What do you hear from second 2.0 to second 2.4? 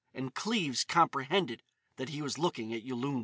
he was